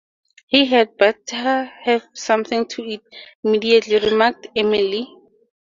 [0.47, 3.03] ‘He had better have something to eat,
[3.43, 5.07] immediately,’ remarked Emily.